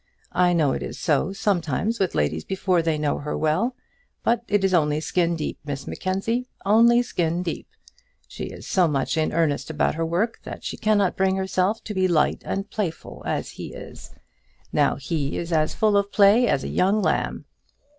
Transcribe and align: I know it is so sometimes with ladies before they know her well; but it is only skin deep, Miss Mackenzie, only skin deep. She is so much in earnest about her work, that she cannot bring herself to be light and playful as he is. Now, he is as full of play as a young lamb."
I 0.33 0.53
know 0.53 0.71
it 0.71 0.81
is 0.81 0.97
so 0.97 1.31
sometimes 1.31 1.99
with 1.99 2.15
ladies 2.15 2.43
before 2.43 2.81
they 2.81 2.97
know 2.97 3.19
her 3.19 3.37
well; 3.37 3.75
but 4.23 4.41
it 4.47 4.63
is 4.63 4.73
only 4.73 4.99
skin 4.99 5.35
deep, 5.35 5.59
Miss 5.63 5.85
Mackenzie, 5.85 6.49
only 6.65 7.03
skin 7.03 7.43
deep. 7.43 7.67
She 8.27 8.45
is 8.45 8.65
so 8.65 8.87
much 8.87 9.15
in 9.15 9.31
earnest 9.31 9.69
about 9.69 9.93
her 9.93 10.03
work, 10.03 10.39
that 10.41 10.63
she 10.63 10.75
cannot 10.75 11.15
bring 11.15 11.35
herself 11.35 11.83
to 11.83 11.93
be 11.93 12.07
light 12.07 12.41
and 12.43 12.67
playful 12.71 13.21
as 13.27 13.51
he 13.51 13.75
is. 13.75 14.09
Now, 14.73 14.95
he 14.95 15.37
is 15.37 15.53
as 15.53 15.75
full 15.75 15.95
of 15.95 16.11
play 16.11 16.47
as 16.47 16.63
a 16.63 16.67
young 16.67 17.03
lamb." 17.03 17.45